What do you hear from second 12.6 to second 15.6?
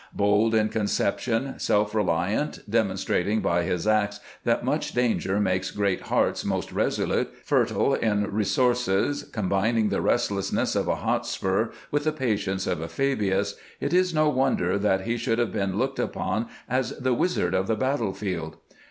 of a Fabius, it is no wonder that he should have